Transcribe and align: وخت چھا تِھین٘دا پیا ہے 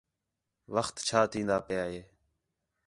وخت 0.75 0.95
چھا 1.07 1.21
تِھین٘دا 1.31 1.57
پیا 1.67 1.83
ہے 1.91 2.01